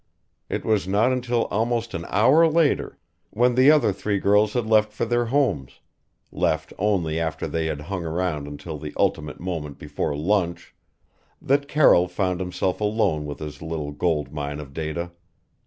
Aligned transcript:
It 0.49 0.65
was 0.65 0.87
not 0.87 1.13
until 1.13 1.45
almost 1.51 1.93
an 1.93 2.05
hour 2.09 2.47
later, 2.47 2.97
when 3.29 3.53
the 3.53 3.69
other 3.69 3.93
three 3.93 4.17
girls 4.17 4.53
had 4.53 4.65
left 4.65 4.91
for 4.91 5.05
their 5.05 5.25
homes 5.25 5.79
left 6.31 6.73
only 6.79 7.19
after 7.19 7.47
they 7.47 7.67
had 7.67 7.81
hung 7.81 8.03
around 8.03 8.47
until 8.47 8.79
the 8.79 8.95
ultimate 8.97 9.39
moment 9.39 9.77
before 9.77 10.17
lunch 10.17 10.73
that 11.39 11.67
Carroll 11.67 12.07
found 12.07 12.39
himself 12.39 12.81
alone 12.81 13.27
with 13.27 13.37
his 13.37 13.61
little 13.61 13.91
gold 13.91 14.33
mine 14.33 14.59
of 14.59 14.73
data. 14.73 15.11